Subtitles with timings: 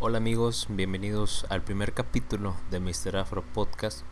[0.00, 3.16] Hola amigos, bienvenidos al primer capítulo de Mr.
[3.16, 4.04] Afro Podcast,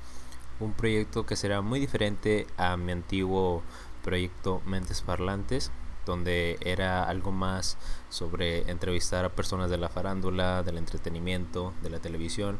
[0.58, 3.62] un proyecto que será muy diferente a mi antiguo
[4.02, 5.70] proyecto Mentes Parlantes,
[6.04, 12.00] donde era algo más sobre entrevistar a personas de la farándula, del entretenimiento, de la
[12.00, 12.58] televisión.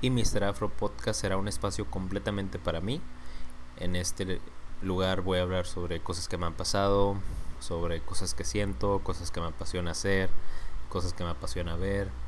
[0.00, 0.42] Y Mr.
[0.42, 3.00] Afro Podcast será un espacio completamente para mí.
[3.76, 4.40] En este
[4.82, 7.14] lugar voy a hablar sobre cosas que me han pasado,
[7.60, 10.28] sobre cosas que siento, cosas que me apasiona hacer,
[10.88, 12.23] cosas que me apasiona ver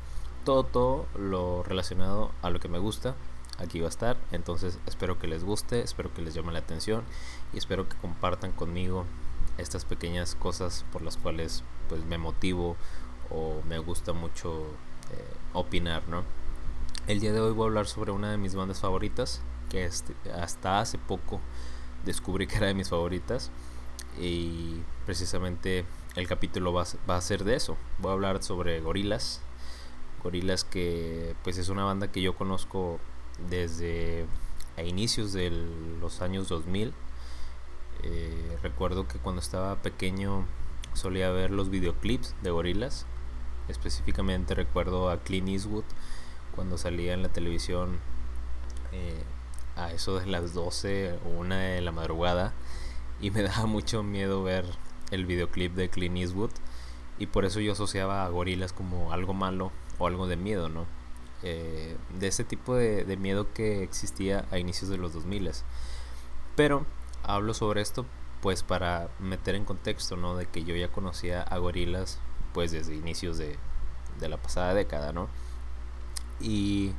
[0.47, 3.15] todo, lo relacionado a lo que me gusta
[3.57, 4.17] aquí va a estar.
[4.31, 7.03] Entonces espero que les guste, espero que les llame la atención
[7.53, 9.05] y espero que compartan conmigo
[9.57, 12.77] estas pequeñas cosas por las cuales pues me motivo
[13.29, 14.61] o me gusta mucho
[15.11, 16.23] eh, opinar, ¿no?
[17.07, 19.89] El día de hoy voy a hablar sobre una de mis bandas favoritas que
[20.33, 21.41] hasta hace poco
[22.05, 23.51] descubrí que era de mis favoritas
[24.17, 27.75] y precisamente el capítulo va a ser de eso.
[27.99, 29.41] Voy a hablar sobre gorilas
[30.27, 32.99] Gorilas que pues es una banda que yo conozco
[33.49, 34.25] desde
[34.75, 35.51] a inicios de
[36.01, 36.93] los años 2000.
[38.03, 40.45] Eh, recuerdo que cuando estaba pequeño
[40.91, 43.05] solía ver los videoclips de Gorilas.
[43.69, 45.85] Específicamente recuerdo a Clint Eastwood
[46.53, 47.97] cuando salía en la televisión
[48.91, 49.23] eh,
[49.77, 52.51] a eso de las 12 o 1 de la madrugada.
[53.21, 54.65] Y me daba mucho miedo ver
[55.09, 56.51] el videoclip de Clint Eastwood.
[57.17, 60.85] Y por eso yo asociaba a Gorilas como algo malo o algo de miedo, ¿no?
[61.43, 65.51] Eh, de ese tipo de, miedo que existía a inicios de los 2000.
[66.55, 66.85] Pero
[67.23, 68.05] hablo sobre esto
[68.41, 70.35] pues para meter en contexto, ¿no?
[70.35, 72.19] De que yo ya conocía a gorilas
[72.53, 73.57] pues desde inicios de,
[74.19, 75.27] de la pasada década, ¿no?
[76.39, 76.93] Y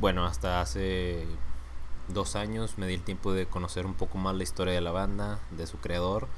[0.00, 1.26] bueno, hasta hace
[2.08, 4.92] dos años me di el tiempo de conocer un poco más la historia de la
[4.92, 6.28] banda, de su creador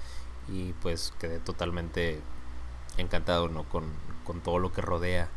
[0.49, 2.21] y pues quedé totalmente
[2.97, 3.65] encantado, ¿no?
[3.69, 3.85] Con,
[4.25, 5.29] con todo lo que rodea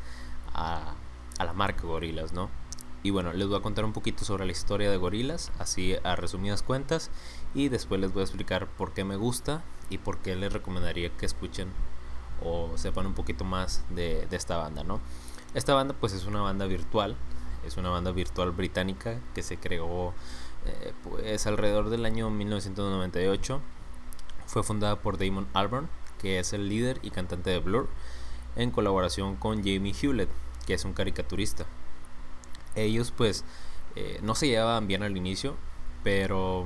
[0.54, 0.96] a,
[1.40, 2.50] la marca Gorilas, ¿no?
[3.04, 6.16] Y bueno, les voy a contar un poquito sobre la historia de Gorilas, así a
[6.16, 7.12] resumidas cuentas,
[7.54, 11.10] y después les voy a explicar por qué me gusta y por qué les recomendaría
[11.16, 11.70] que escuchen
[12.44, 15.00] o sepan un poquito más de, esta banda, ¿no?
[15.54, 17.16] Esta banda pues es una banda virtual,
[17.66, 20.14] es una banda virtual británica que se creó
[20.66, 23.62] eh, pues alrededor del año 1998.
[24.46, 27.90] Fue fundada por Damon Albarn, que es el líder y cantante de Blur,
[28.58, 30.30] en colaboración con Jamie Hewlett,
[30.66, 31.66] que es un caricaturista.
[32.76, 33.46] Ellos pues
[33.96, 35.56] eh, no se llevaban bien al inicio,
[36.04, 36.66] pero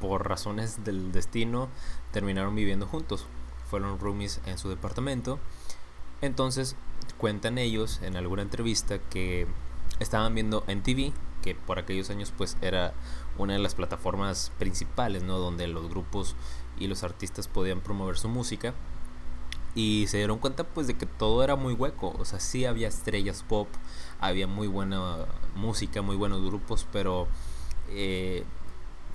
[0.00, 1.68] por razones del destino
[2.12, 3.26] terminaron viviendo juntos.
[3.68, 5.38] Fueron roomies en su departamento.
[6.20, 6.76] Entonces
[7.18, 9.46] cuentan ellos en alguna entrevista que
[10.00, 11.12] estaban viendo en TV,
[11.42, 12.94] que por aquellos años pues era
[13.38, 15.38] una de las plataformas principales, ¿no?
[15.38, 16.34] Donde los grupos
[16.78, 18.74] y los artistas podían promover su música
[19.74, 22.88] y se dieron cuenta pues de que todo era muy hueco, o sea, sí había
[22.88, 23.68] estrellas pop,
[24.20, 27.28] había muy buena música, muy buenos grupos, pero
[27.88, 28.44] eh,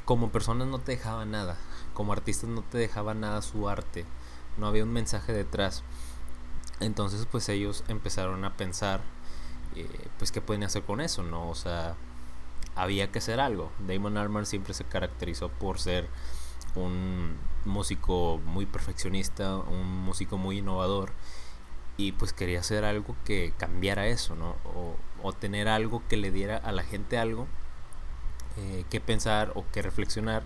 [0.05, 1.57] como personas no te dejaba nada,
[1.93, 4.05] como artistas no te dejaba nada su arte,
[4.57, 5.83] no había un mensaje detrás.
[6.79, 9.01] Entonces pues ellos empezaron a pensar
[9.75, 9.87] eh,
[10.17, 11.49] pues qué pueden hacer con eso, ¿no?
[11.49, 11.95] O sea,
[12.75, 13.71] había que hacer algo.
[13.87, 16.07] Damon Albarn siempre se caracterizó por ser
[16.75, 21.11] un músico muy perfeccionista, un músico muy innovador
[21.97, 24.55] y pues quería hacer algo que cambiara eso, ¿no?
[24.65, 24.95] O,
[25.39, 27.47] tener algo que le diera a la gente algo
[28.57, 30.43] eh, que pensar o que reflexionar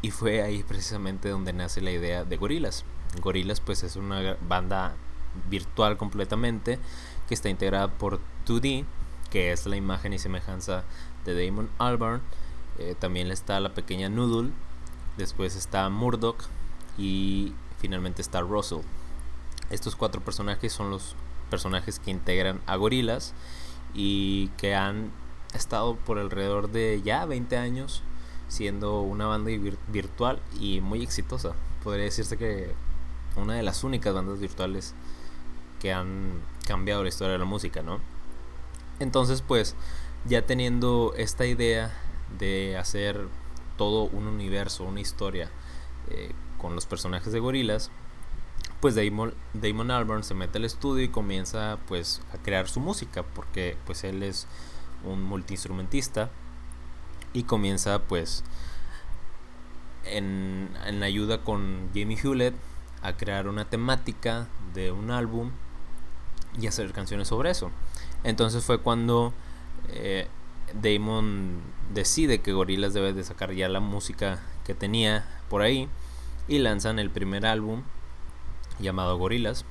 [0.00, 2.86] y fue ahí precisamente donde nace la idea de Gorilas.
[3.20, 4.94] Gorilas pues es una banda
[5.50, 6.78] virtual completamente
[7.28, 8.86] que está integrada por 2D,
[9.30, 10.84] que es la imagen y semejanza
[11.26, 12.22] de Damon Albarn.
[12.78, 14.52] Eh, también está la pequeña Noodle,
[15.18, 16.44] después está Murdoch
[16.96, 18.80] y finalmente está Russell.
[19.68, 21.14] Estos cuatro personajes son los
[21.50, 23.34] personajes que integran a Gorilas
[23.92, 25.10] y que han
[25.54, 28.02] estado por alrededor de ya 20 años
[28.48, 29.50] siendo una banda
[29.88, 31.52] virtual y muy exitosa.
[31.84, 32.72] Podría decirse que
[33.36, 34.94] una de las únicas bandas virtuales
[35.80, 38.00] que han cambiado la historia de la música, ¿no?
[39.00, 39.74] Entonces, pues,
[40.26, 41.92] ya teniendo esta idea
[42.38, 43.28] de hacer
[43.78, 45.50] todo un universo, una historia
[46.10, 47.90] eh, con los personajes de gorilas,
[48.80, 53.22] pues Damon, Damon Albarn se mete al estudio y comienza pues a crear su música
[53.22, 54.46] porque pues él es
[55.04, 56.30] un multiinstrumentista
[57.32, 58.44] y comienza pues
[60.04, 62.54] en, en ayuda con Jamie Hewlett
[63.02, 65.52] a crear una temática de un álbum
[66.60, 67.70] y hacer canciones sobre eso.
[68.24, 69.32] Entonces fue cuando
[69.88, 70.28] eh,
[70.74, 71.60] Damon
[71.92, 75.88] decide que Gorillaz debe de sacar ya la música que tenía por ahí
[76.46, 77.82] y lanzan el primer álbum
[78.78, 79.64] llamado Gorillaz.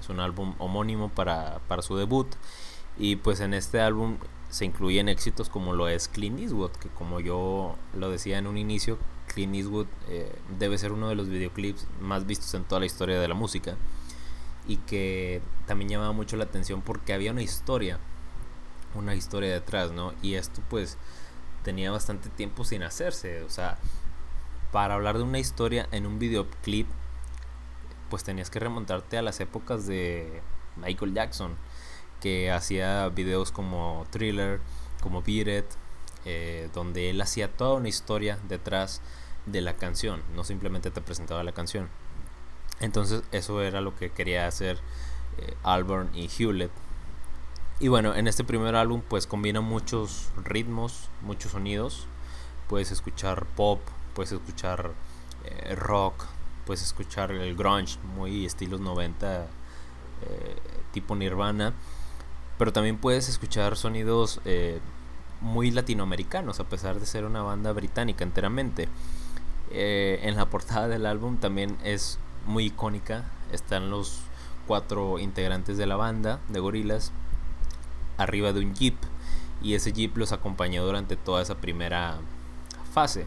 [0.00, 2.26] Es un álbum homónimo para, su debut
[2.98, 4.18] Y pues en este álbum
[4.50, 8.56] se incluyen éxitos como lo es Clint Eastwood, que como yo lo decía en un
[8.56, 12.86] inicio, Clint Eastwood eh, debe ser uno de los videoclips más vistos en toda la
[12.86, 13.76] historia de la música
[14.68, 17.98] y que también llamaba mucho la atención porque había una historia,
[18.94, 20.12] una historia detrás, ¿no?
[20.22, 20.96] Y esto pues
[21.62, 23.78] tenía bastante tiempo sin hacerse, o sea,
[24.72, 26.88] para hablar de una historia en un videoclip
[28.10, 30.42] pues tenías que remontarte a las épocas de
[30.76, 31.56] Michael Jackson
[32.20, 34.60] que hacía videos como Thriller,
[35.02, 35.64] como Beat
[36.24, 39.02] eh, donde él hacía toda una historia detrás
[39.46, 41.88] de la canción, no simplemente te presentaba la canción.
[42.80, 44.78] Entonces eso era lo que quería hacer
[45.38, 46.70] eh, Alburn y Hewlett.
[47.80, 52.06] Y bueno, en este primer álbum pues combina muchos ritmos, muchos sonidos.
[52.68, 53.80] Puedes escuchar pop,
[54.14, 54.92] puedes escuchar
[55.44, 56.24] eh, rock,
[56.66, 59.46] puedes escuchar el grunge, muy estilos 90,
[60.92, 61.74] tipo Nirvana
[62.58, 64.80] pero también puedes escuchar sonidos eh,
[65.40, 68.88] muy latinoamericanos, a pesar de ser una banda británica enteramente.
[69.70, 74.20] Eh, en la portada del álbum también es muy icónica, están los
[74.66, 77.12] cuatro integrantes de la banda de gorilas
[78.16, 78.96] arriba de un jeep
[79.62, 82.18] y ese jeep los acompañó durante toda esa primera
[82.92, 83.26] fase.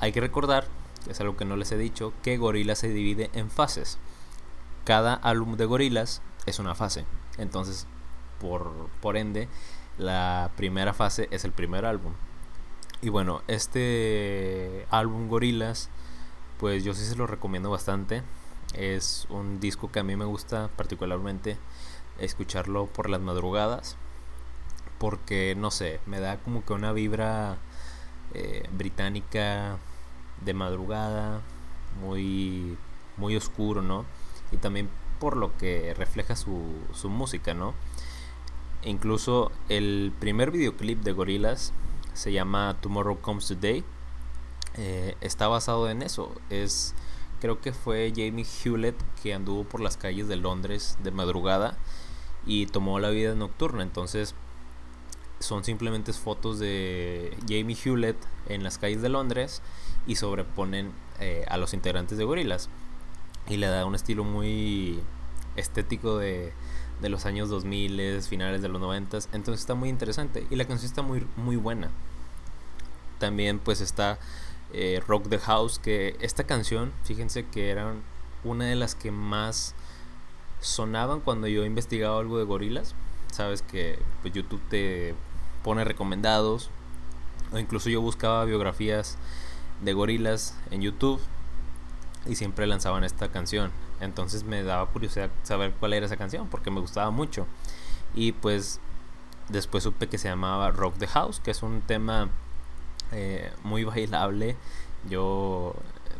[0.00, 0.66] Hay que recordar,
[1.08, 3.98] es algo que no les he dicho, que Gorillaz se divide en fases.
[4.84, 7.04] Cada álbum de Gorillaz es una fase.
[7.38, 7.86] Entonces
[8.40, 9.48] por, por ende,
[9.98, 12.12] la primera fase es el primer álbum.
[13.02, 15.90] Y bueno, este álbum Gorilas,
[16.58, 18.22] pues yo sí se lo recomiendo bastante.
[18.74, 21.56] Es un disco que a mí me gusta particularmente
[22.18, 23.96] escucharlo por las madrugadas.
[24.98, 27.58] Porque, no sé, me da como que una vibra
[28.34, 29.78] eh, británica
[30.44, 31.40] de madrugada,
[32.00, 32.76] muy,
[33.16, 34.04] muy oscuro, ¿no?
[34.52, 34.88] Y también
[35.18, 36.62] por lo que refleja su,
[36.92, 37.74] su música, ¿no?
[38.82, 41.72] Incluso el primer videoclip de Gorillaz
[42.12, 43.84] se llama Tomorrow Comes Today.
[44.76, 46.32] Eh, está basado en eso.
[46.50, 46.94] Es
[47.40, 51.76] creo que fue Jamie Hewlett que anduvo por las calles de Londres de madrugada
[52.46, 53.82] y tomó la vida nocturna.
[53.82, 54.34] Entonces
[55.38, 58.16] son simplemente fotos de Jamie Hewlett
[58.48, 59.62] en las calles de Londres
[60.06, 62.68] y sobreponen eh, a los integrantes de Gorillaz
[63.48, 65.00] y le da un estilo muy
[65.56, 66.52] estético de
[67.00, 69.18] de los años 2000, finales de los 90.
[69.32, 71.90] Entonces está muy interesante y la canción está muy, muy buena.
[73.18, 74.18] También pues está
[74.72, 77.94] eh, Rock the House, que esta canción, fíjense que era
[78.44, 79.74] una de las que más
[80.60, 82.94] sonaban cuando yo investigaba algo de gorilas.
[83.32, 85.14] Sabes que pues, YouTube te
[85.66, 86.70] pone recomendados
[87.52, 89.18] o incluso yo buscaba biografías
[89.82, 91.20] de gorilas en YouTube
[92.24, 93.72] y siempre lanzaban esta canción.
[94.00, 97.48] Entonces me daba curiosidad saber cuál era esa canción porque me gustaba mucho.
[98.14, 98.78] Y pues
[99.48, 102.28] después supe que se llamaba Rock the House, que es un tema
[103.10, 104.56] eh, muy bailable.
[105.10, 105.74] Yo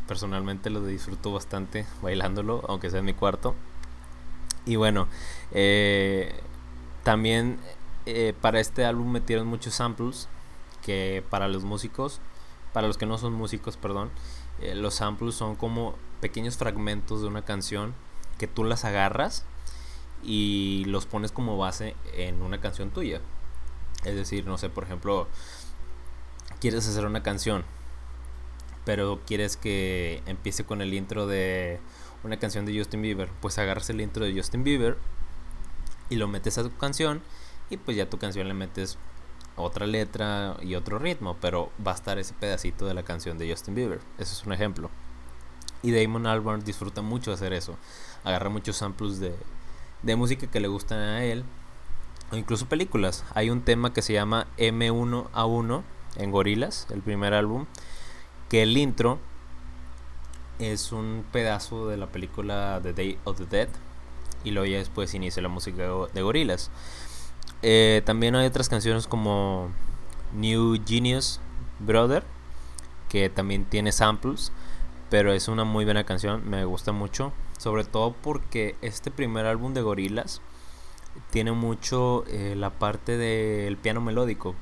[0.08, 3.54] personalmente lo disfruto bastante bailándolo, aunque sea en mi cuarto.
[4.64, 5.06] Y bueno,
[5.52, 6.34] eh,
[7.04, 7.60] también
[8.06, 10.28] eh, para este álbum metieron muchos samples
[10.82, 12.20] que para los músicos,
[12.72, 14.10] para los que no son músicos, perdón,
[14.74, 17.94] los samples son como pequeños fragmentos de una canción
[18.38, 19.44] que tú las agarras
[20.22, 23.20] y los pones como base en una canción tuya.
[24.04, 25.26] Es decir, no sé, por ejemplo,
[26.60, 27.64] quieres hacer una canción,
[28.84, 31.80] pero quieres que empiece con el intro de
[32.24, 34.96] una canción de Justin Bieber, pues agarras el intro de Justin Bieber
[36.08, 37.22] y lo metes a tu canción
[37.70, 38.98] y pues ya tu canción le metes
[39.56, 43.50] otra letra y otro ritmo, pero va a estar ese pedacito de la canción de
[43.50, 44.00] Justin Bieber.
[44.18, 44.90] Eso es un ejemplo.
[45.82, 47.76] Y Damon Albarn disfruta mucho hacer eso.
[48.24, 49.34] Agarra muchos samples de,
[50.02, 51.44] de música que le gustan a él.
[52.32, 53.24] O incluso películas.
[53.34, 55.82] Hay un tema que se llama M1A1
[56.16, 57.66] en Gorilas, el primer álbum.
[58.48, 59.18] Que el intro
[60.58, 63.68] es un pedazo de la película The Day of the Dead.
[64.44, 66.70] Y luego ya después inicia la música de Gorilas.
[67.62, 69.70] Eh, también hay otras canciones como
[70.34, 71.40] New Genius
[71.78, 72.24] Brother.
[73.08, 74.52] Que también tiene samples.
[75.10, 77.32] Pero es una muy buena canción, me gusta mucho.
[77.58, 80.42] Sobre todo porque este primer álbum de Gorilas
[81.30, 84.54] tiene mucho eh, la parte del piano melódico.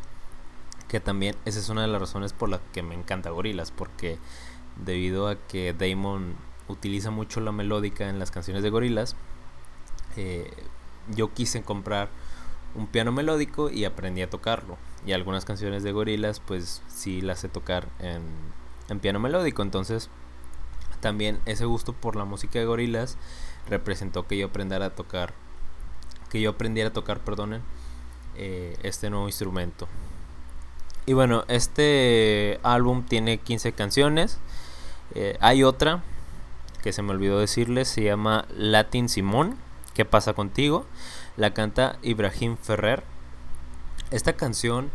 [0.88, 3.70] Que también esa es una de las razones por las que me encanta Gorilas.
[3.70, 4.18] Porque
[4.76, 6.34] debido a que Damon
[6.68, 9.16] utiliza mucho la melódica en las canciones de Gorilas,
[10.16, 10.50] eh,
[11.14, 12.08] yo quise comprar
[12.74, 14.76] un piano melódico y aprendí a tocarlo.
[15.06, 18.22] Y algunas canciones de Gorilas, pues sí las sé tocar en,
[18.88, 19.62] en piano melódico.
[19.62, 20.10] Entonces
[21.04, 23.18] también ese gusto por la música de gorilas
[23.68, 25.34] representó que yo aprendiera a tocar,
[26.30, 27.60] que yo aprendiera a tocar, perdonen,
[28.36, 29.86] eh, este nuevo instrumento.
[31.04, 34.38] Y bueno, este álbum tiene 15 canciones.
[35.14, 36.02] Eh, hay otra
[36.82, 39.56] que se me olvidó decirles, se llama Latin Simón.
[39.92, 40.86] ¿Qué pasa contigo?
[41.36, 43.02] La canta Ibrahim Ferrer.
[44.12, 44.92] Esta canción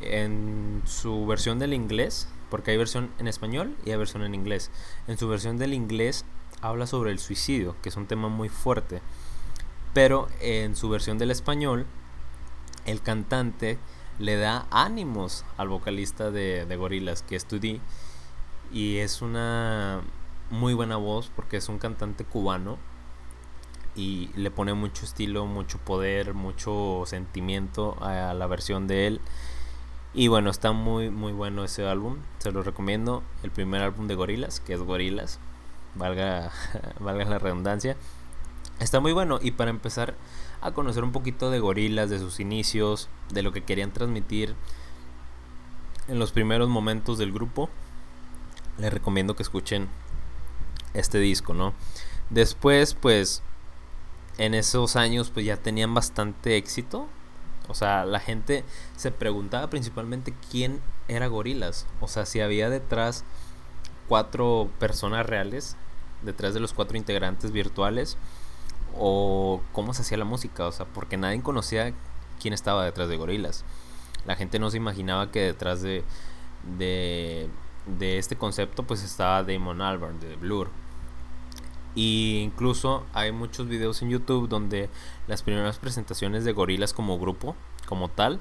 [0.00, 4.72] en su versión del inglés, porque hay versión en español y hay versión en inglés.
[5.06, 6.24] En su versión del inglés
[6.60, 9.00] habla sobre el suicidio, que es un tema muy fuerte.
[9.94, 11.86] Pero en su versión del español,
[12.84, 13.78] el cantante
[14.18, 17.46] le da ánimos al vocalista de, de Gorilas, que es
[18.72, 20.00] Y es una
[20.50, 22.76] muy buena voz porque es un cantante cubano
[23.96, 29.20] y le pone mucho estilo, mucho poder, mucho sentimiento a la versión de él.
[30.14, 33.22] Y bueno, está muy muy bueno ese álbum, se lo recomiendo.
[33.42, 35.38] El primer álbum de Gorilas, que es Gorilas,
[35.94, 36.52] valga,
[37.00, 37.96] valga la redundancia.
[38.78, 40.14] Está muy bueno y para empezar
[40.60, 44.54] a conocer un poquito de Gorilas, de sus inicios, de lo que querían transmitir
[46.08, 47.68] en los primeros momentos del grupo,
[48.78, 49.88] les recomiendo que escuchen
[50.94, 51.74] este disco, ¿no?
[52.30, 53.42] Después, pues,
[54.38, 57.08] en esos años, pues ya tenían bastante éxito.
[57.68, 58.64] O sea, la gente
[58.96, 61.86] se preguntaba principalmente quién era Gorilas.
[62.00, 63.24] O sea, si había detrás
[64.08, 65.76] cuatro personas reales,
[66.22, 68.16] detrás de los cuatro integrantes virtuales,
[68.98, 70.66] o cómo se hacía la música.
[70.66, 71.92] O sea, porque nadie conocía
[72.40, 73.64] quién estaba detrás de Gorilas.
[74.26, 76.04] La gente no se imaginaba que detrás de,
[76.78, 77.48] de,
[77.86, 80.70] de este concepto, pues estaba Damon Albarn de Blur
[81.96, 84.90] y incluso hay muchos videos en YouTube donde
[85.26, 88.38] las primeras presentaciones de gorilas como grupo, como tal,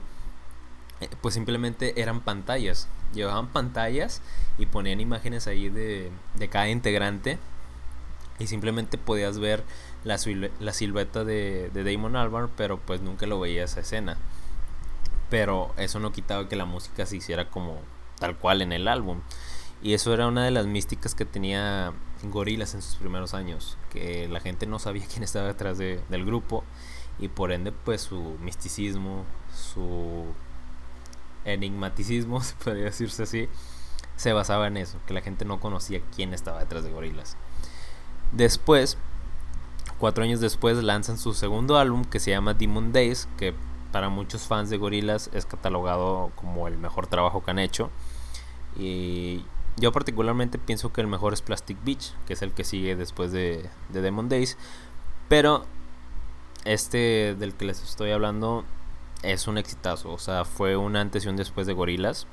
[0.99, 2.89] eh, pues simplemente eran pantallas.
[3.13, 4.21] Llevaban pantallas
[4.57, 6.11] y ponían imágenes ahí de,
[6.49, 7.39] cada integrante.
[8.39, 9.63] Y simplemente podías ver
[10.03, 10.19] la,
[10.59, 14.17] la silueta de, de, Damon Albarn, pero pues nunca lo veías a escena.
[15.29, 17.79] Pero eso no quitaba que la música se hiciera como
[18.19, 19.21] tal cual en el álbum.
[19.81, 24.27] Y eso era una de las místicas que tenía gorilas en sus primeros años, que
[24.27, 26.63] la gente no sabía quién estaba detrás de, del grupo
[27.19, 30.25] y por ende pues su misticismo, su
[31.45, 33.49] enigmaticismo, se podría decirse así,
[34.15, 37.37] se basaba en eso, que la gente no conocía quién estaba detrás de gorilas.
[38.31, 38.97] Después,
[39.97, 43.53] cuatro años después, lanzan su segundo álbum que se llama Demon Days, que
[43.91, 47.89] para muchos fans de gorilas es catalogado como el mejor trabajo que han hecho.
[48.77, 49.45] Y
[49.77, 53.31] yo particularmente pienso que el mejor es Plastic Beach, que es el que sigue después
[53.31, 54.57] de, de Demon Days.
[55.27, 55.65] Pero
[56.63, 58.63] este del que les estoy hablando
[59.21, 60.13] es un exitazo.
[60.13, 62.25] O sea, fue una antes y un después de Gorilas.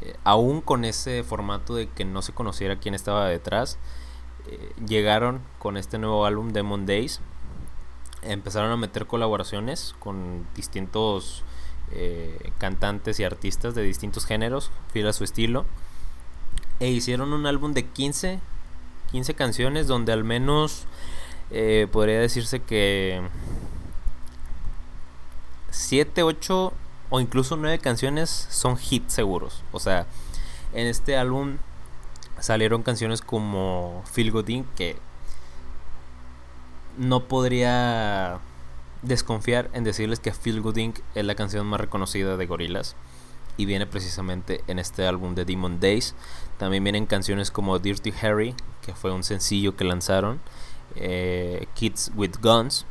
[0.00, 3.78] Eh, aún con ese formato de que no se conociera quién estaba detrás,
[4.48, 7.20] eh, llegaron con este nuevo álbum Demon Days.
[8.22, 11.44] Empezaron a meter colaboraciones con distintos
[11.92, 15.66] eh, cantantes y artistas de distintos géneros, fiel a su estilo
[16.80, 18.40] e hicieron un álbum de 15,
[19.10, 20.86] 15 canciones donde al menos
[21.50, 23.22] eh, podría decirse que
[25.70, 26.72] 7, 8
[27.10, 29.62] o incluso 9 canciones son hits seguros.
[29.72, 30.06] O sea,
[30.72, 31.58] en este álbum
[32.40, 34.66] salieron canciones como Feel Good Inc.
[34.74, 34.96] que
[36.96, 38.40] no podría
[39.02, 40.98] desconfiar en decirles que Feel Good Inc.
[41.14, 42.96] es la canción más reconocida de Gorillaz
[43.56, 46.14] y viene precisamente en este álbum de Demon Days.
[46.58, 50.40] También vienen canciones como Dirty Harry, que fue un sencillo que lanzaron,
[50.96, 52.86] eh, Kids with Guns,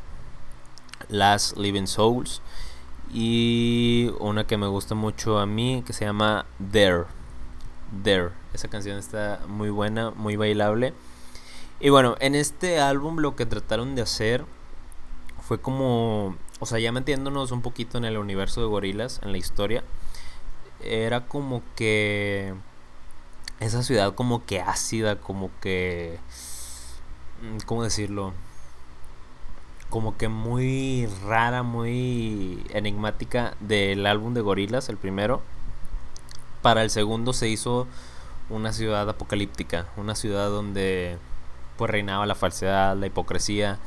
[1.08, 2.40] Last Living Souls
[3.12, 7.04] y una que me gusta mucho a mí que se llama There.
[8.02, 8.30] There.
[8.52, 10.94] Esa canción está muy buena, muy bailable.
[11.80, 14.44] Y bueno, en este álbum lo que trataron de hacer
[15.40, 19.38] fue como, o sea, ya metiéndonos un poquito en el universo de gorilas, en la
[19.38, 19.84] historia
[20.80, 22.54] era como que
[23.60, 26.18] esa ciudad como que ácida, como que
[27.42, 28.32] mm, ¿cómo decirlo?
[29.90, 35.42] Como que muy rara, muy enigmática del álbum de Gorilas, el primero.
[36.62, 37.86] Para el segundo se hizo
[38.50, 41.18] una ciudad apocalíptica, una ciudad donde
[41.76, 43.78] pues reinaba la falsedad, la hipocresía,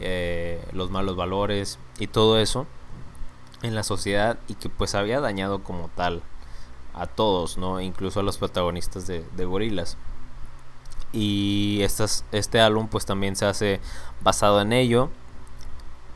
[0.00, 2.66] eh, los malos valores y todo eso
[3.62, 6.22] en la sociedad y que pues había dañado como tal
[6.94, 7.80] a todos, ¿no?
[7.80, 9.96] Incluso a los protagonistas de, Gorilas.
[11.12, 13.80] Y estas, este álbum pues también se hace
[14.22, 15.10] basado en ello.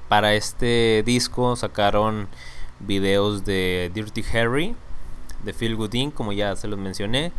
[0.08, 2.28] Para este disco sacaron
[2.80, 4.76] videos de Dirty Harry,
[5.44, 7.32] de Phil Goodin, como ya se los mencioné,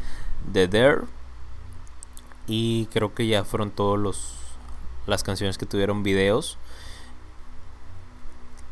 [0.52, 1.02] de Dare.
[2.48, 4.38] Y creo que ya fueron todos los
[5.08, 6.58] las canciones que tuvieron videos.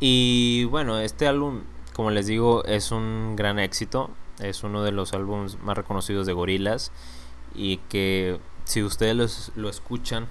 [0.00, 1.62] Y bueno, este álbum
[1.96, 4.10] como les digo, es un gran éxito.
[4.38, 6.92] Es uno de los álbumes más reconocidos de Gorilas.
[7.54, 10.28] Y que si ustedes lo escuchan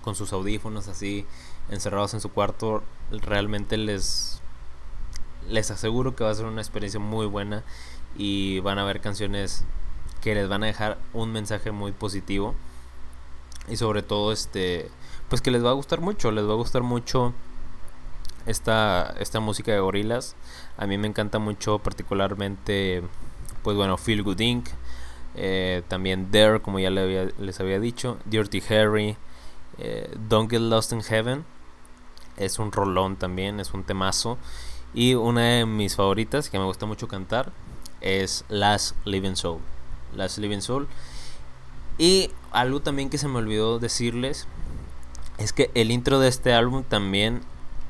[0.00, 1.26] con sus audífonos así,
[1.68, 4.40] encerrados en su cuarto, realmente les,
[5.50, 7.62] les aseguro que va a ser una experiencia muy buena.
[8.16, 9.66] Y van a ver canciones
[10.22, 12.54] que les van a dejar un mensaje muy positivo.
[13.68, 14.88] Y sobre todo, este,
[15.28, 16.30] pues que les va a gustar mucho.
[16.30, 17.34] Les va a gustar mucho
[18.46, 20.36] esta, esta música de gorilas.
[20.76, 23.02] A mí me encanta mucho particularmente,
[23.62, 24.68] pues bueno, Feel Good Inc.
[25.36, 28.18] Eh, también Dare, como ya les había dicho.
[28.24, 29.16] Dirty Harry.
[29.78, 31.44] Eh, Don't Get Lost in Heaven.
[32.36, 34.38] Es un rolón también, es un temazo.
[34.92, 37.52] Y una de mis favoritas que me gusta mucho cantar
[38.00, 39.60] es Last Living Soul.
[40.14, 40.86] Last Living Soul.
[41.98, 44.46] Y algo también que se me olvidó decirles
[45.38, 47.40] es que el intro de este álbum también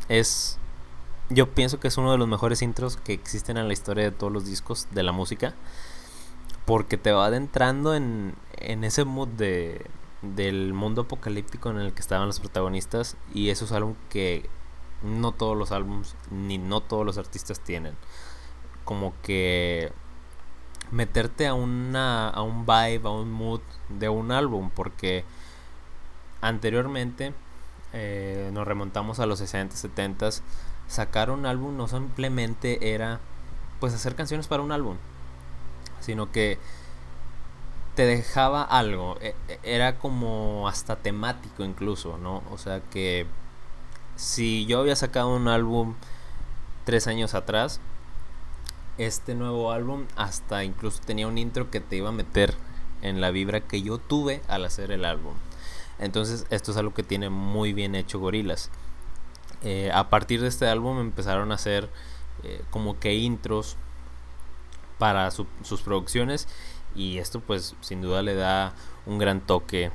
[0.08, 0.58] es
[1.30, 4.10] yo pienso que es uno de los mejores intros que existen en la historia de
[4.10, 5.54] todos los discos de la música.
[6.66, 9.86] Porque te va adentrando en, en ese mood de,
[10.22, 13.16] del mundo apocalíptico en el que estaban los protagonistas.
[13.32, 14.48] Y eso es algo que
[15.02, 17.94] no todos los álbums ni no todos los artistas tienen.
[18.84, 19.92] Como que
[20.90, 24.70] meterte a, una, a un vibe, a un mood de un álbum.
[24.74, 25.24] Porque
[26.40, 27.32] anteriormente
[27.96, 30.30] eh, nos remontamos a los 60, 70,
[30.88, 33.20] sacar un álbum no simplemente era
[33.78, 34.96] pues hacer canciones para un álbum,
[36.00, 36.58] sino que
[37.94, 42.42] te dejaba algo, e, e, era como hasta temático incluso, ¿no?
[42.50, 43.26] O sea que
[44.16, 45.94] si yo había sacado un álbum
[46.84, 47.80] tres años atrás,
[48.98, 52.54] este nuevo álbum hasta incluso tenía un intro que te iba a meter
[53.02, 55.34] en la vibra que yo tuve al hacer el álbum.
[55.98, 58.70] Entonces esto es algo que tiene muy bien hecho Gorilas.
[59.62, 61.88] Eh, a partir de este álbum empezaron a hacer
[62.42, 63.76] eh, como que intros
[64.98, 66.48] para sus producciones
[66.94, 68.74] y esto pues sin duda le da
[69.06, 69.90] un gran toque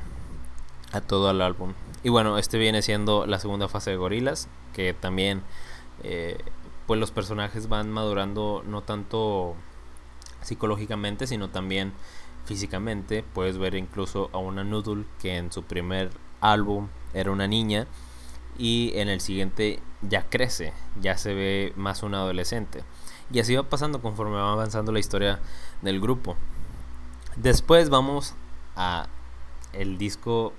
[0.91, 1.73] a todo el álbum.
[2.03, 5.43] Y bueno, este viene siendo la segunda fase de Gorilas, que también
[6.03, 6.37] eh,
[6.87, 9.55] pues los personajes van madurando no tanto
[10.41, 11.93] psicológicamente, sino también
[12.49, 13.23] físicamente.
[13.35, 16.09] Puedes ver incluso a una Noodle que en su primer
[16.41, 17.85] álbum era una niña
[18.57, 22.83] y en el siguiente ya crece, ya se ve más un adolescente.
[23.31, 25.39] Y así va pasando conforme va avanzando la historia
[25.83, 26.37] del grupo.
[27.35, 28.33] Después vamos
[28.75, 29.07] a
[29.73, 30.51] el disco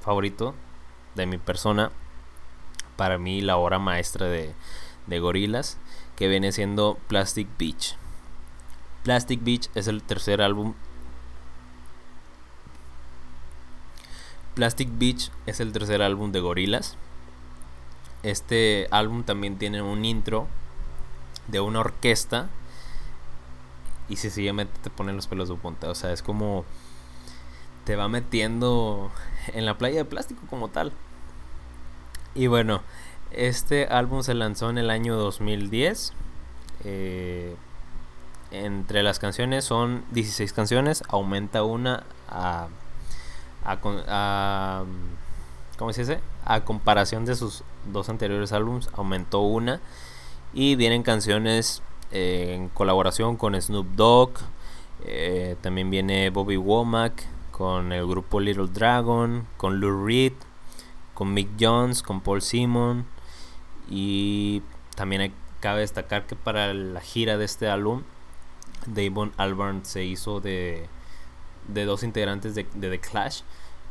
[0.00, 0.54] favorito
[1.14, 1.90] de mi persona,
[2.96, 4.52] para mí la obra maestra de,
[5.06, 5.78] de Gorilas,
[6.16, 7.96] que viene siendo Plastic Beach.
[9.04, 10.74] Plastic Beach es el tercer álbum
[14.54, 16.96] Plastic Beach es el tercer álbum de Gorillaz.
[18.22, 20.46] Este álbum también tiene un intro
[21.48, 22.48] de una orquesta.
[24.08, 25.88] Y sencillamente te ponen los pelos de punta.
[25.88, 26.64] O sea, es como.
[27.84, 29.10] Te va metiendo
[29.54, 30.92] en la playa de plástico como tal.
[32.34, 32.82] Y bueno,
[33.30, 36.12] este álbum se lanzó en el año 2010.
[36.84, 37.56] Eh,
[38.50, 41.02] entre las canciones son 16 canciones.
[41.08, 42.68] Aumenta una a
[44.08, 44.84] a,
[45.78, 46.20] ¿cómo se dice?
[46.44, 49.80] A comparación de sus dos anteriores álbumes, aumentó una.
[50.52, 54.32] Y vienen canciones eh, en colaboración con Snoop Dogg.
[55.04, 60.32] Eh, también viene Bobby Womack con el grupo Little Dragon, con Lou Reed,
[61.14, 63.06] con Mick Jones, con Paul Simon.
[63.88, 64.62] Y
[64.96, 68.02] también cabe destacar que para la gira de este álbum,
[68.86, 70.88] Damon Albarn se hizo de
[71.72, 73.42] de dos integrantes de, The Clash.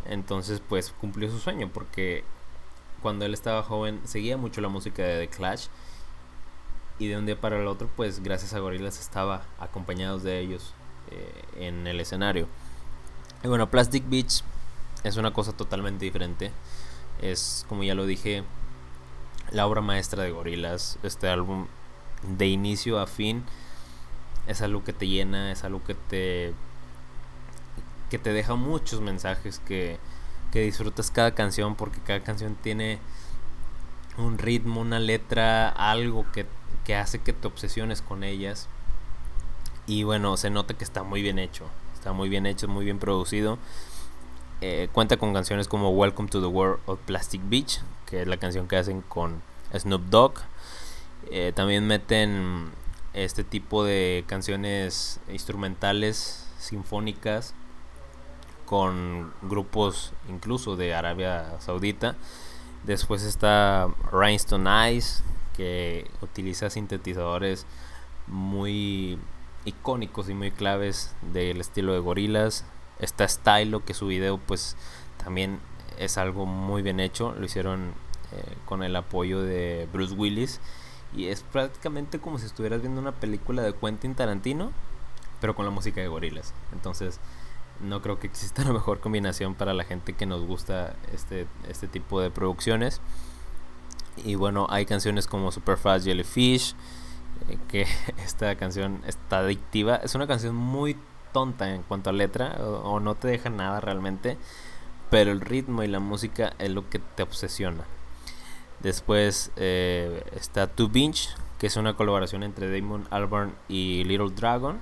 [0.06, 2.24] Entonces, pues cumplió su sueño porque
[3.02, 5.68] cuando él estaba joven seguía mucho la música de The Clash.
[7.00, 10.74] Y de un día para el otro, pues gracias a Gorillaz estaba acompañados de ellos
[11.12, 12.48] eh, en el escenario.
[13.42, 14.44] Y bueno, Plastic Beach
[15.04, 16.52] es una cosa totalmente diferente.
[17.22, 18.44] Es, como ya lo dije,
[19.52, 20.98] la obra maestra de Gorillaz.
[21.04, 21.68] Este álbum,
[22.38, 23.46] de inicio a fin,
[24.48, 26.54] es algo que te llena, es algo que te
[28.10, 30.00] que te deja muchos mensajes que,
[30.52, 33.00] que disfrutas cada canción porque cada canción tiene
[34.18, 36.46] un ritmo, una letra, algo que,
[36.86, 38.68] que, hace que te obsesiones con ellas.
[39.88, 41.66] Y bueno, se nota que está muy bien hecho.
[41.94, 43.58] Está muy bien hecho, muy bien producido.
[44.62, 48.38] Eh, cuenta con canciones como Welcome to the World of Plastic Beach, que es la
[48.38, 49.42] canción que hacen con
[49.74, 50.34] Snoop Dogg.
[51.32, 52.72] Eh, también meten
[53.14, 57.54] este tipo de canciones instrumentales, sinfónicas,
[58.70, 62.16] con grupos incluso de Arabia Saudita.
[62.84, 65.24] Después está Rhinestone Eyes,
[65.58, 67.66] que utiliza sintetizadores
[68.28, 69.18] muy
[69.66, 72.64] icónicos y muy claves del estilo de gorilas.
[73.00, 74.78] Está Stylo, que su video pues
[75.18, 75.60] también
[75.98, 77.34] es algo muy bien hecho.
[77.40, 77.94] Lo hicieron
[78.32, 80.62] eh, con el apoyo de Bruce Willis.
[81.16, 84.72] Y es prácticamente como si estuvieras viendo una película de Quentin Tarantino,
[85.42, 86.54] pero con la música de gorilas.
[86.72, 87.20] Entonces,
[87.82, 91.88] no creo que exista la mejor combinación para la gente que nos gusta este, este
[91.88, 93.02] tipo de producciones.
[94.24, 96.76] Y bueno, hay canciones como Superfast Jellyfish,
[97.48, 97.88] eh, que
[98.24, 99.96] esta canción está adictiva.
[99.98, 100.98] Es una canción muy
[101.32, 104.38] tonta en cuanto a letra, o, no te deja nada realmente,
[105.10, 107.86] pero el ritmo y la música es lo que te obsesiona.
[108.80, 114.80] Después eh, está To Binge, que es una colaboración entre Damon Albarn y Little Dragon.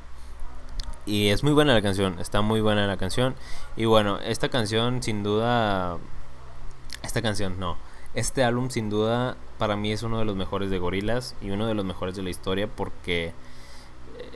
[1.08, 3.34] Y es muy buena la canción, está muy buena la canción.
[3.78, 5.98] Y bueno, esta canción sin duda...
[7.02, 7.78] Esta canción no.
[8.13, 11.65] Este álbum sin duda para mí es uno de los mejores de Gorilas y uno
[11.65, 13.34] de los mejores de la historia porque eh,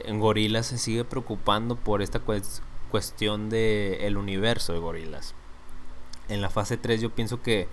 [0.06, 2.22] en Gorilas se sigue preocupando por esta
[2.90, 5.36] cuestión de el universo de Gorilas.
[6.30, 7.68] En la fase 3 yo pienso que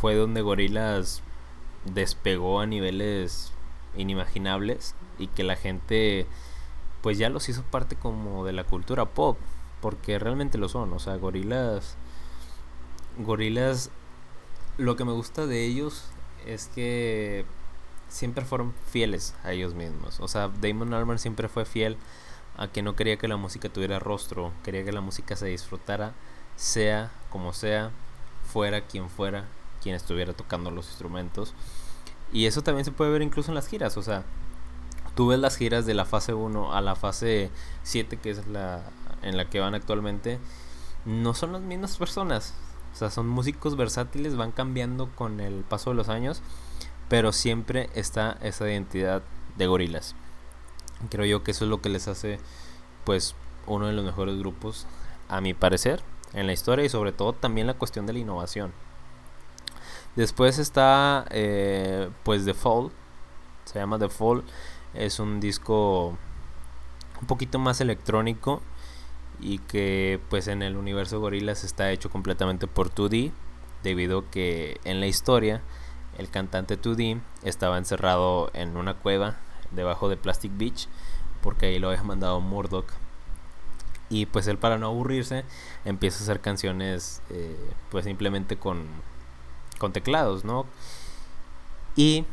[0.00, 1.22] fue donde Gorilas
[1.84, 3.52] despegó a niveles
[3.98, 6.26] inimaginables y que la gente
[7.02, 9.38] pues ya los hizo parte como de la cultura pop,
[9.80, 11.96] porque realmente lo son, o sea, gorilas
[13.18, 13.90] gorilas
[14.78, 16.06] lo que me gusta de ellos
[16.46, 17.44] es que
[18.08, 20.20] siempre fueron fieles a ellos mismos.
[20.20, 21.96] O sea, Damon Albarn siempre fue fiel
[22.56, 26.14] a que no quería que la música tuviera rostro, quería que la música se disfrutara,
[26.56, 27.90] sea como sea,
[28.44, 29.44] fuera quien fuera,
[29.82, 31.54] quien estuviera tocando los instrumentos.
[32.32, 34.24] Y eso también se puede ver incluso en las giras, o sea,
[35.20, 37.50] tú ves las giras de la fase 1 a la fase
[37.82, 38.80] 7, que es la
[39.20, 40.38] en la que van actualmente,
[41.04, 42.54] no son las mismas personas.
[42.94, 46.40] O sea, son músicos versátiles, van cambiando con el paso de los años,
[47.10, 49.22] pero siempre está esa identidad
[49.58, 50.14] de gorilas.
[51.10, 52.38] Creo yo que eso es lo que les hace,
[53.04, 53.34] pues,
[53.66, 54.86] uno de los mejores grupos,
[55.28, 56.02] a mi parecer,
[56.32, 58.72] en la historia y sobre todo también la cuestión de la innovación.
[60.16, 62.90] Después está, eh, pues, The Fall,
[63.66, 64.44] se llama The Fall,
[64.94, 66.16] es un disco
[67.20, 68.62] un poquito más electrónico
[69.40, 73.32] y que pues en el universo Gorillaz está hecho completamente por 2D
[73.82, 75.62] debido a que en la historia
[76.18, 79.36] el cantante 2D estaba encerrado en una cueva
[79.70, 80.88] debajo de Plastic Beach
[81.42, 82.90] porque ahí lo había mandado Murdoch
[84.10, 85.44] y pues él para no aburrirse
[85.84, 87.56] empieza a hacer canciones eh,
[87.90, 88.86] pues simplemente con,
[89.78, 90.66] con teclados, ¿no?
[91.96, 92.24] Y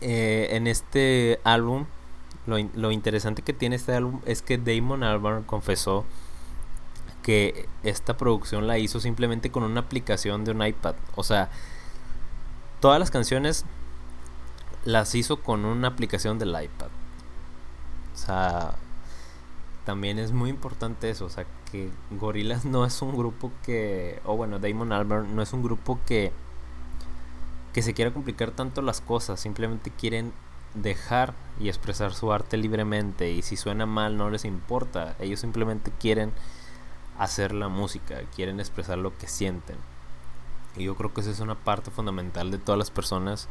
[0.00, 1.86] eh, en este álbum,
[2.46, 6.04] lo, interesante que tiene este álbum es que Damon Albarn confesó
[7.22, 10.94] que esta producción la hizo simplemente con una aplicación de un iPad.
[11.16, 11.48] O sea,
[12.80, 13.64] todas las canciones
[14.84, 16.88] las hizo con una aplicación del iPad.
[18.14, 18.74] O sea,
[19.86, 21.24] también es muy importante eso.
[21.24, 24.20] O sea, que Gorillaz no es un grupo que.
[24.24, 26.32] O bueno, Damon Albarn no es un grupo que
[27.74, 30.32] que se quiera complicar tanto las cosas, simplemente quieren
[30.74, 35.92] dejar y expresar su arte libremente y si suena mal no les importa, ellos simplemente
[35.98, 36.32] quieren
[37.18, 39.76] hacer la música, quieren expresar lo que sienten.
[40.76, 43.48] Y yo creo que esa es una parte fundamental de todas las personas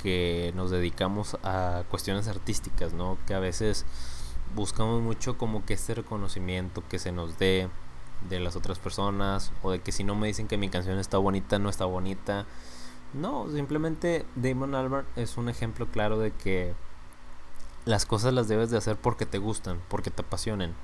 [0.00, 3.18] que nos dedicamos a cuestiones artísticas, ¿no?
[3.26, 3.84] Que a veces
[4.54, 7.68] buscamos mucho como que este reconocimiento que se nos dé
[8.28, 11.18] de las otras personas o de que si no me dicen que mi canción está
[11.18, 12.46] bonita, no está bonita
[13.12, 16.74] no, simplemente Damon Albarn es un ejemplo claro de que
[17.84, 20.74] las cosas las debes de hacer porque te gustan, porque te apasionen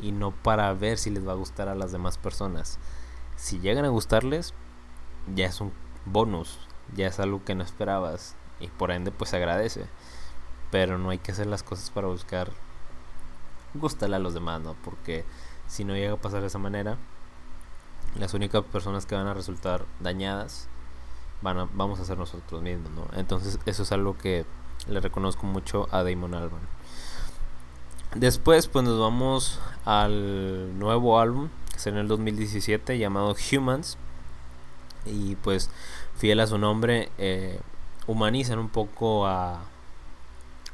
[0.00, 2.78] y no para ver si les va a gustar a las demás personas.
[3.36, 4.54] Si llegan a gustarles,
[5.34, 5.72] ya es un
[6.04, 6.58] bonus,
[6.94, 9.86] ya es algo que no esperabas y por ende pues agradece.
[10.70, 12.50] Pero no hay que hacer las cosas para buscar
[13.74, 14.74] gustarle a los demás, ¿no?
[14.84, 15.24] Porque
[15.66, 16.96] si no llega a pasar de esa manera,
[18.18, 20.68] las únicas personas que van a resultar dañadas
[21.54, 23.08] vamos a ser nosotros mismos.
[23.14, 24.44] Entonces eso es algo que
[24.88, 26.66] le reconozco mucho a Damon Albarn.
[28.14, 33.98] Después pues nos vamos al nuevo álbum, que es en el 2017, llamado Humans.
[35.04, 35.70] Y pues
[36.16, 37.60] fiel a su nombre, eh,
[38.06, 39.64] humanizan un poco a,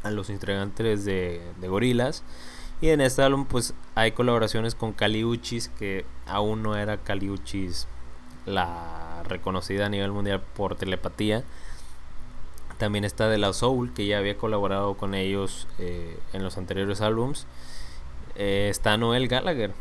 [0.02, 2.22] a los integrantes de, de Gorilas.
[2.80, 7.87] Y en este álbum pues hay colaboraciones con Caliuchis, que aún no era Caliuchis
[8.46, 11.44] la reconocida a nivel mundial por telepatía.
[12.78, 17.00] También está de la Soul, que ya había colaborado con ellos eh, en los anteriores
[17.00, 17.46] álbums.
[18.35, 19.72] Eh, está Noel Gallagher.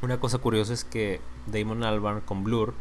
[0.00, 2.74] Una cosa curiosa es que Damon Albarn con Blur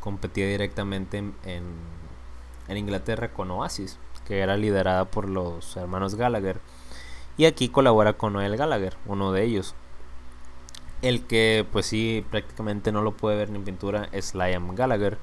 [0.00, 3.98] competía directamente en, en, Inglaterra con Oasis.
[4.26, 6.60] que era liderada por los hermanos Gallagher.
[7.36, 9.74] Y aquí colabora con Noel Gallagher, uno de ellos.
[11.02, 15.18] El que pues sí prácticamente no lo puede ver ni en pintura es Liam Gallagher,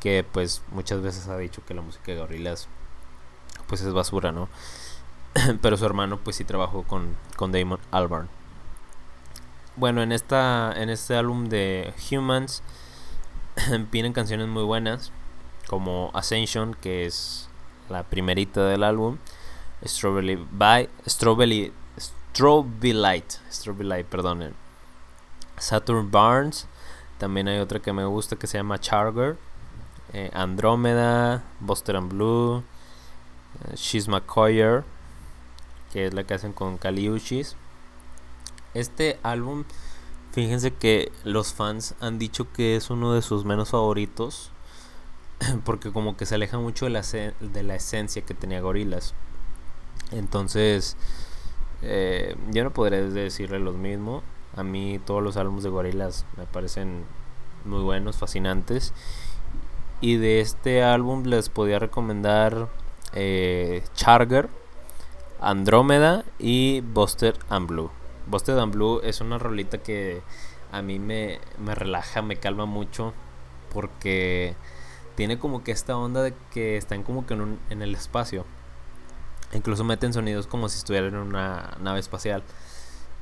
[0.00, 2.68] que pues muchas veces ha dicho que la música de Gorillaz
[3.66, 4.48] pues es basura, ¿no?
[5.62, 8.28] Pero su hermano pues sí trabajó con, con Damon Albarn.
[9.76, 12.62] Bueno, en esta en este álbum de Humans
[13.90, 15.12] vienen canciones muy buenas
[15.66, 17.48] como Ascension, que es
[17.88, 19.18] la primerita del álbum,
[19.84, 24.65] Strawberry by Strawberry Strawberry Light, Strawberry Light, perdonen.
[25.58, 26.66] Saturn Barnes,
[27.18, 29.36] también hay otra que me gusta que se llama Charger,
[30.12, 32.62] eh, Andromeda, Buster and Blue,
[33.64, 34.84] eh, She's McCoyer,
[35.92, 37.56] que es la que hacen con Kaliushis.
[38.74, 39.64] Este álbum,
[40.32, 44.50] fíjense que los fans han dicho que es uno de sus menos favoritos
[45.64, 49.14] porque como que se aleja mucho de la, de la esencia que tenía Gorilas.
[50.12, 50.96] Entonces,
[51.82, 54.22] eh, yo no podré decirle lo mismo.
[54.56, 57.04] A mí todos los álbumes de Gorilas me parecen
[57.66, 58.94] muy buenos, fascinantes.
[60.00, 62.68] Y de este álbum les podía recomendar
[63.12, 64.48] eh, Charger,
[65.40, 67.90] Andrómeda y Buster and Blue.
[68.26, 70.22] Buster and Blue es una rolita que
[70.72, 73.12] a mí me, me relaja, me calma mucho
[73.72, 74.56] porque
[75.16, 78.44] tiene como que esta onda de que están como que en, en el espacio.
[79.52, 82.42] Incluso meten sonidos como si estuvieran en una nave espacial.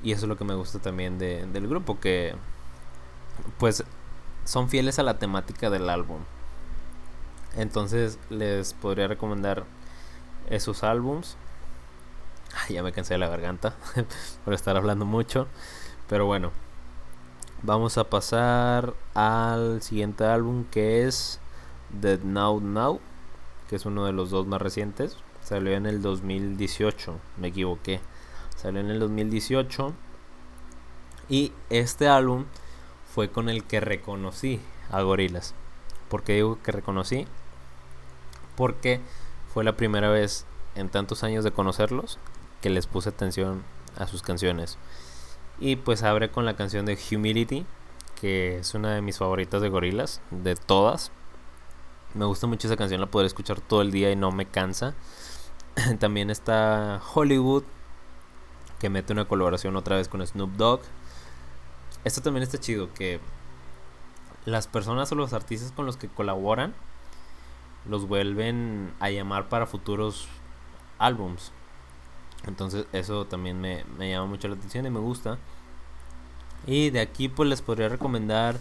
[0.04, 2.34] Y eso es lo que me gusta también de, del grupo, que
[3.58, 3.82] pues
[4.44, 6.18] son fieles a la temática del álbum.
[7.56, 9.64] Entonces les podría recomendar
[10.50, 11.36] esos álbums.
[12.68, 13.74] ya me cansé de la garganta
[14.44, 15.48] por estar hablando mucho.
[16.06, 16.52] Pero bueno,
[17.62, 21.40] vamos a pasar al siguiente álbum que es
[21.98, 23.00] The Now Now,
[23.70, 25.16] que es uno de los dos más recientes.
[25.42, 28.00] Salió en el 2018, me equivoqué.
[28.64, 29.92] Salió en el 2018.
[31.28, 32.46] Y este álbum
[33.14, 34.58] fue con el que reconocí
[34.90, 35.54] a Gorilas.
[36.08, 37.26] ¿Por qué digo que reconocí?
[38.56, 39.02] Porque
[39.52, 40.46] fue la primera vez
[40.76, 42.18] en tantos años de conocerlos
[42.62, 43.62] que les puse atención
[43.98, 44.78] a sus canciones.
[45.58, 47.66] Y pues abre con la canción de Humility,
[48.18, 51.12] que es una de mis favoritas de Gorilas, de todas.
[52.14, 54.94] Me gusta mucho esa canción, la podré escuchar todo el día y no me cansa.
[55.98, 57.64] También está Hollywood,
[58.84, 60.82] que mete una colaboración otra vez con Snoop Dogg.
[62.04, 63.18] Esto también está chido, que
[64.44, 66.74] las personas o los artistas con los que colaboran
[67.88, 70.28] los vuelven a llamar para futuros
[70.98, 71.50] álbums.
[72.46, 75.38] Entonces eso también me, me llama mucho la atención y me gusta.
[76.66, 78.58] Y de aquí pues les podría recomendar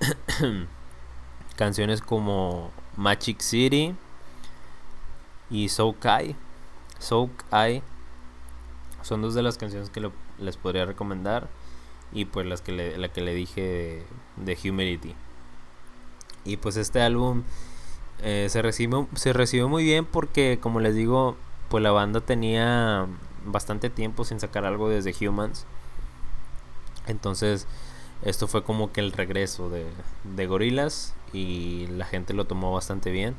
[1.56, 3.96] canciones como Magic City
[5.48, 6.36] y So Kai.
[6.98, 7.82] So Kai
[9.02, 11.48] son dos de las canciones que les podría recomendar
[12.12, 14.04] y pues las que le, la que le dije
[14.36, 15.14] de, Humility.
[16.44, 17.44] Y pues este álbum
[18.22, 21.36] eh, se, recibió, se muy bien porque como les digo,
[21.68, 23.06] pues la banda tenía
[23.44, 25.66] bastante tiempo sin sacar algo desde Humans.
[27.06, 27.66] Entonces
[28.22, 29.86] esto fue como que el regreso de,
[30.24, 33.34] de Gorilas y la gente lo tomó bastante bien.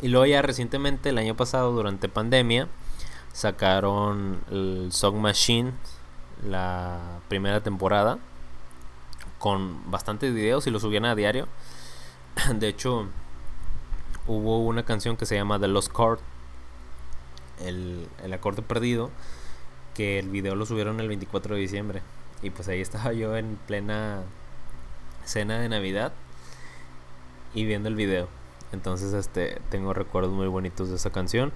[0.00, 2.68] Y luego ya recientemente, el año pasado, durante pandemia,
[3.38, 5.72] sacaron el Song Machine,
[6.44, 8.18] la primera temporada,
[9.38, 11.46] con bastantes videos y lo subían a diario.
[12.56, 13.06] De hecho,
[14.26, 16.18] hubo una canción que se llama The Lost Chord,
[17.60, 19.12] el, el acorde perdido,
[19.94, 22.02] que el video lo subieron el 24 de diciembre.
[22.42, 24.22] Y pues ahí estaba yo en plena
[25.24, 26.12] cena de Navidad
[27.54, 28.28] y viendo el video.
[28.72, 31.52] Entonces, este, tengo recuerdos muy bonitos de esa canción.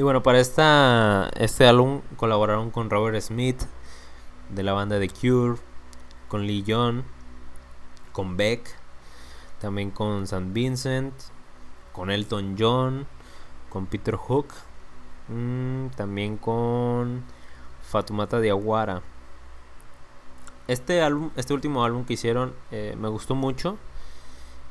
[0.00, 3.60] Y bueno, para esta, este álbum colaboraron con Robert Smith
[4.48, 5.60] de la banda The Cure,
[6.26, 7.04] con Lee John,
[8.12, 8.62] con Beck,
[9.60, 10.54] también con St.
[10.54, 11.12] Vincent,
[11.92, 13.06] con Elton John,
[13.68, 14.46] con Peter Hook,
[15.28, 17.22] mm, también con
[17.82, 19.02] Fatumata Diawara.
[20.66, 23.76] Este álbum, este último álbum que hicieron eh, me gustó mucho.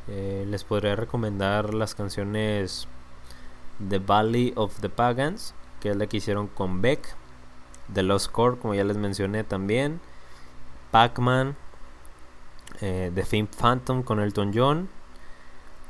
[0.08, 2.88] Eh, les podría recomendar las canciones
[3.88, 7.16] The Valley of the Pagans, que es la que hicieron con Beck.
[7.94, 10.00] The Lost Core, como ya les mencioné también.
[10.92, 11.56] Pac-Man.
[12.82, 14.90] Eh, The Theme Phantom con Elton John.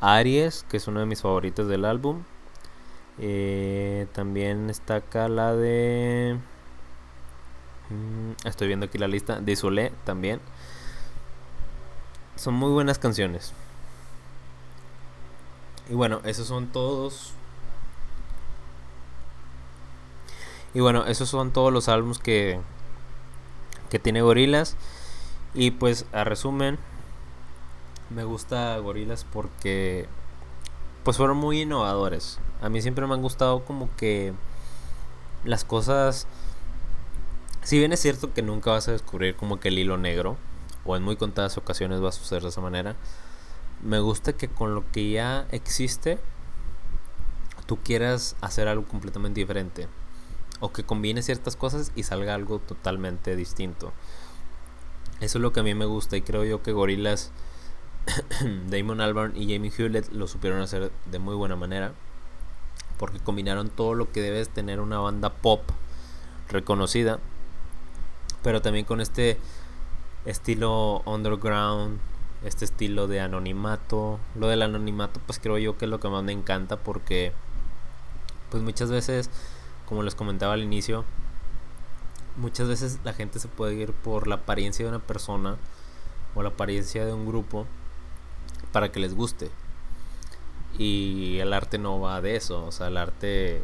[0.01, 2.23] Aries, que es uno de mis favoritos del álbum.
[4.13, 6.39] también está acá la de
[7.89, 9.39] Mm, estoy viendo aquí la lista.
[9.39, 10.39] De Solé también.
[12.35, 13.53] Son muy buenas canciones.
[15.89, 17.33] Y bueno, esos son todos
[20.73, 22.59] Y bueno, esos son todos los álbumes que,
[23.89, 24.75] que tiene Gorilas.
[25.53, 26.77] Y pues a resumen,
[28.09, 30.07] me gusta Gorilas porque
[31.03, 32.39] pues fueron muy innovadores.
[32.61, 34.33] A mí siempre me han gustado como que
[35.43, 36.27] las cosas
[37.63, 40.37] si bien es cierto que nunca vas a descubrir como que el hilo negro,
[40.85, 42.95] o en muy contadas ocasiones va a suceder de esa manera,
[43.83, 46.19] me gusta que con lo que ya existe,
[47.65, 49.87] tú quieras hacer algo completamente diferente.
[50.59, 53.93] O que combine ciertas cosas y salga algo totalmente distinto.
[55.21, 57.31] Eso es lo que a mí me gusta y creo yo que Gorilas,
[58.69, 61.93] Damon Albarn y Jamie Hewlett lo supieron hacer de muy buena manera.
[62.97, 65.61] Porque combinaron todo lo que debes tener una banda pop
[66.49, 67.19] reconocida
[68.41, 69.37] pero también con este
[70.25, 71.99] estilo underground,
[72.43, 74.19] este estilo de anonimato.
[74.35, 77.33] Lo del anonimato, pues creo yo que es lo que más me encanta porque,
[78.49, 79.29] pues muchas veces,
[79.89, 81.03] como les comentaba al inicio,
[82.37, 85.57] muchas veces la gente se puede ir por la apariencia de una persona
[86.35, 87.65] o la apariencia de un grupo
[88.71, 89.49] para que les guste.
[90.77, 93.63] Y el arte no va de eso, o sea, el arte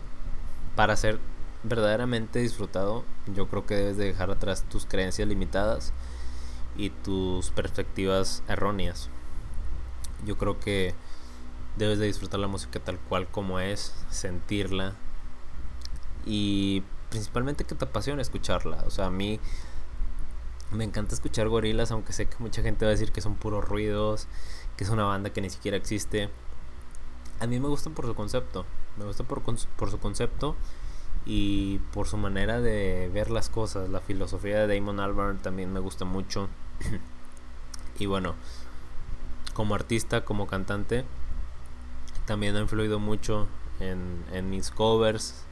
[0.75, 1.19] para ser
[1.61, 5.93] verdaderamente disfrutado, yo creo que debes de dejar atrás tus creencias limitadas
[6.75, 9.09] y tus perspectivas erróneas.
[10.25, 10.95] Yo creo que
[11.77, 14.95] debes de disfrutar la música tal cual como es, sentirla
[16.25, 18.83] y principalmente que te apasione escucharla.
[18.85, 19.39] O sea, a mí
[20.71, 23.63] me encanta escuchar gorilas, aunque sé que mucha gente va a decir que son puros
[23.63, 24.27] ruidos,
[24.75, 26.29] que es una banda que ni siquiera existe.
[27.39, 28.65] A mí me gusta por su concepto,
[28.97, 29.41] me gusta por,
[29.89, 30.55] su concepto
[31.25, 33.89] y por su manera de ver las cosas.
[33.89, 36.49] La filosofía de Damon Albarn también me gusta mucho.
[37.99, 38.35] y bueno,
[39.53, 41.05] como artista, como cantante,
[42.25, 43.47] también ha influido mucho
[43.79, 45.45] en mis covers,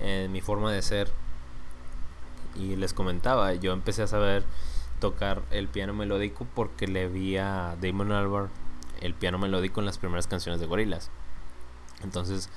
[0.00, 1.10] en mi forma de ser.
[2.56, 4.44] Y les comentaba, yo empecé a saber
[4.98, 8.50] tocar el piano melódico porque le vi a Damon Albarn
[9.00, 11.10] el piano melódico en las primeras canciones de Gorillaz.
[12.02, 12.50] Entonces,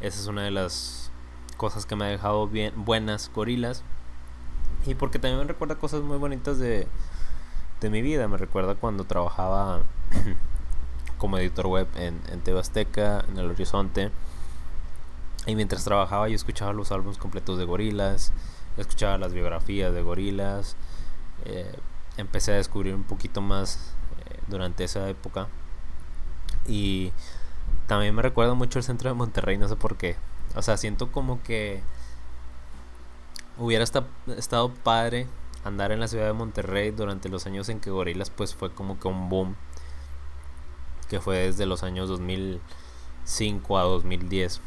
[0.00, 1.10] esa es una de las
[1.56, 3.82] cosas que me ha dejado bien buenas gorilas
[4.86, 6.88] y porque también me recuerda cosas muy bonitas de,
[7.80, 9.82] de mi vida me recuerda cuando trabajaba
[11.18, 14.10] como editor web en, en en el horizonte
[15.46, 18.32] y mientras trabajaba yo escuchaba los álbumes completos de gorilas
[18.76, 20.76] escuchaba las biografías de gorilas
[21.44, 21.74] eh,
[22.16, 23.94] empecé a descubrir un poquito más
[24.26, 25.48] eh, durante esa época.
[26.66, 27.12] Y
[27.86, 30.16] también me recuerda mucho el centro de Monterrey no sé por qué.
[30.54, 31.82] O sea, siento como que
[33.58, 35.26] hubiera estado padre
[35.64, 38.98] andar en la ciudad de Monterrey durante los años en que Gorilas pues fue como
[38.98, 39.56] que un boom
[41.08, 44.60] que fue desde los años 2005 a 2010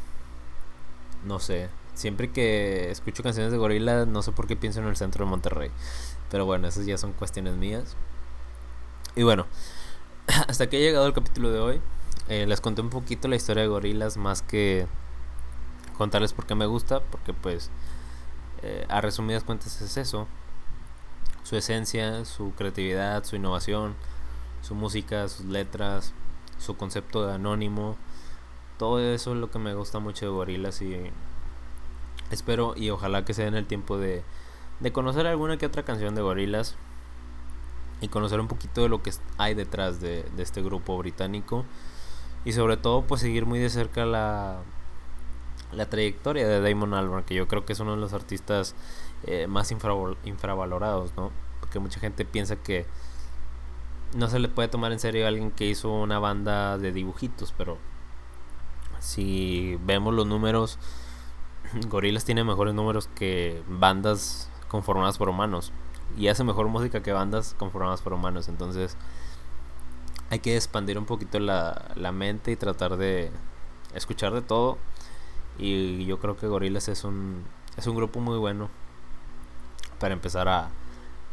[1.24, 1.68] no sé.
[1.94, 5.30] Siempre que escucho canciones de Gorilas no sé por qué pienso en el centro de
[5.30, 5.70] Monterrey.
[6.30, 7.96] Pero bueno esas ya son cuestiones mías.
[9.14, 9.46] Y bueno
[10.48, 11.80] hasta aquí ha llegado el capítulo de hoy.
[12.28, 14.86] Eh, les conté un poquito la historia de Gorilas más que
[15.96, 17.70] contarles por qué me gusta, porque pues
[18.62, 20.26] eh, a resumidas cuentas es eso,
[21.42, 23.94] su esencia, su creatividad, su innovación,
[24.62, 26.12] su música, sus letras,
[26.58, 27.96] su concepto de anónimo,
[28.78, 30.96] todo eso es lo que me gusta mucho de Gorilas y
[32.30, 34.22] espero y ojalá que se den el tiempo de,
[34.80, 36.76] de conocer alguna que otra canción de Gorilas
[38.00, 41.64] y conocer un poquito de lo que hay detrás de, de este grupo británico
[42.44, 44.62] y sobre todo pues seguir muy de cerca la
[45.72, 48.74] la trayectoria de Damon Albarn, que yo creo que es uno de los artistas
[49.24, 51.30] eh, más infravalorados, ¿no?
[51.60, 52.86] Porque mucha gente piensa que
[54.14, 57.52] no se le puede tomar en serio a alguien que hizo una banda de dibujitos,
[57.56, 57.78] pero
[59.00, 60.78] si vemos los números,
[61.88, 65.72] Gorillaz tiene mejores números que bandas conformadas por humanos
[66.16, 68.96] y hace mejor música que bandas conformadas por humanos, entonces
[70.30, 73.30] hay que expandir un poquito la, la mente y tratar de
[73.94, 74.78] escuchar de todo
[75.58, 77.44] y yo creo que Gorillaz es un,
[77.76, 78.68] es un grupo muy bueno
[79.98, 80.70] para empezar a,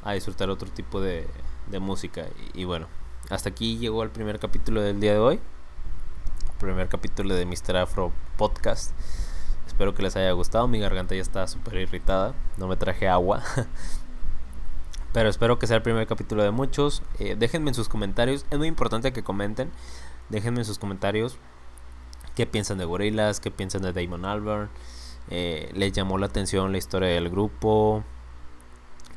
[0.03, 1.27] a disfrutar otro tipo de,
[1.67, 2.27] de música.
[2.53, 2.87] Y, bueno,
[3.29, 5.39] hasta aquí llegó el primer capítulo del día de hoy.
[6.63, 7.75] Primer capítulo de Mr.
[7.75, 8.93] Afro Podcast.
[9.67, 10.67] Espero que les haya gustado.
[10.69, 12.33] Mi garganta ya está súper irritada.
[12.57, 13.43] No me traje agua.
[15.13, 17.03] Pero espero que sea el primer capítulo de muchos.
[17.19, 18.45] Eh, déjenme en sus comentarios.
[18.49, 19.71] Es muy importante que comenten.
[20.29, 21.37] Déjenme en sus comentarios
[22.33, 24.69] qué piensan de Gorillaz, qué piensan de Damon Albarn,
[25.29, 28.03] eh, les llamó la atención la historia del grupo,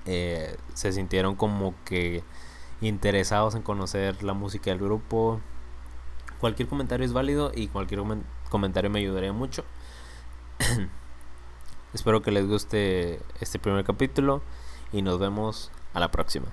[0.05, 2.23] eh, se sintieron como que
[2.83, 5.41] interesados en conocer la música del grupo.
[6.41, 8.03] Cualquier comentario es válido y cualquier
[8.51, 9.65] comentario me ayudaría mucho.
[11.95, 14.43] Espero que les guste este primer capítulo
[14.93, 16.53] y nos vemos a la próxima.